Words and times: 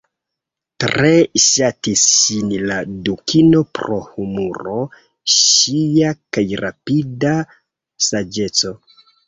Tre 0.83 1.09
ŝatis 1.43 2.05
ŝin 2.13 2.49
la 2.71 2.79
dukino 3.09 3.61
pro 3.81 3.99
humuro 4.07 4.79
ŝia 5.37 6.17
kaj 6.39 6.49
rapida 6.65 7.39
saĝeco. 8.11 8.77